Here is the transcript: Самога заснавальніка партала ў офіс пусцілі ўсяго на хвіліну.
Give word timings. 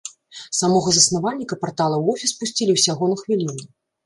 Самога 0.59 0.89
заснавальніка 0.95 1.57
партала 1.67 1.97
ў 2.01 2.05
офіс 2.17 2.31
пусцілі 2.41 2.71
ўсяго 2.79 3.03
на 3.15 3.21
хвіліну. 3.23 3.63